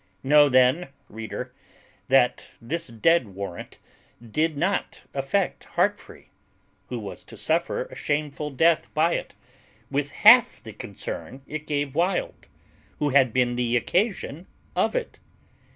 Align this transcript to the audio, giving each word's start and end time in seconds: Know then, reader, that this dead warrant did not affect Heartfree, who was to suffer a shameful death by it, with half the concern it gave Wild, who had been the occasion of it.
Know 0.23 0.49
then, 0.49 0.87
reader, 1.09 1.53
that 2.07 2.53
this 2.59 2.87
dead 2.87 3.35
warrant 3.35 3.77
did 4.31 4.57
not 4.57 5.03
affect 5.13 5.65
Heartfree, 5.75 6.29
who 6.89 6.97
was 6.97 7.23
to 7.25 7.37
suffer 7.37 7.83
a 7.83 7.93
shameful 7.93 8.49
death 8.49 8.91
by 8.95 9.13
it, 9.13 9.35
with 9.91 10.09
half 10.09 10.63
the 10.63 10.73
concern 10.73 11.43
it 11.45 11.67
gave 11.67 11.93
Wild, 11.93 12.47
who 12.97 13.09
had 13.09 13.31
been 13.31 13.55
the 13.55 13.77
occasion 13.77 14.47
of 14.75 14.95
it. 14.95 15.19